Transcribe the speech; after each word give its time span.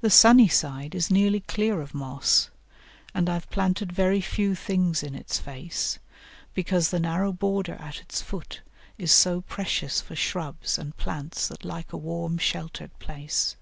The 0.00 0.10
sunny 0.10 0.46
side 0.46 0.94
is 0.94 1.10
nearly 1.10 1.40
clear 1.40 1.80
of 1.80 1.92
moss, 1.92 2.50
and 3.12 3.28
I 3.28 3.34
have 3.34 3.50
planted 3.50 3.90
very 3.90 4.20
few 4.20 4.54
things 4.54 5.02
in 5.02 5.16
its 5.16 5.40
face, 5.40 5.98
because 6.54 6.90
the 6.90 7.00
narrow 7.00 7.32
border 7.32 7.74
at 7.80 8.00
its 8.00 8.22
foot 8.22 8.60
is 8.96 9.10
so 9.10 9.40
precious 9.40 10.00
for 10.00 10.14
shrubs 10.14 10.78
and 10.78 10.96
plants 10.96 11.48
that 11.48 11.64
like 11.64 11.92
a 11.92 11.96
warm, 11.96 12.38
sheltered 12.38 12.96
place. 13.00 13.56